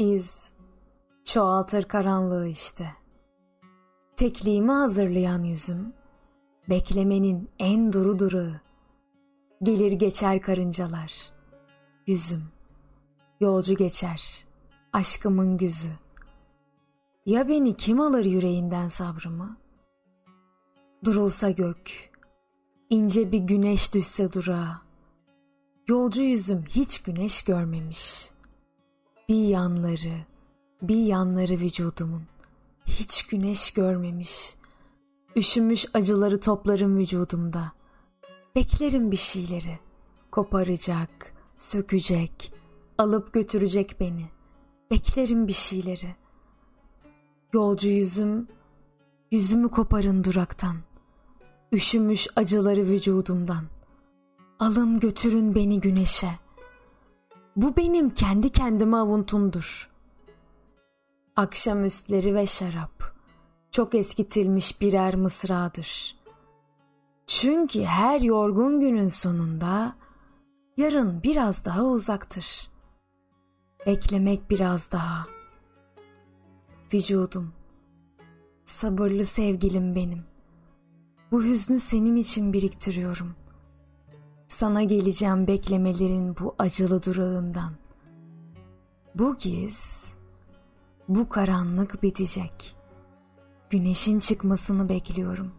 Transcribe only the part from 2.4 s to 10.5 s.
işte. Tekliğimi hazırlayan yüzüm, beklemenin en duru durağı. Gelir geçer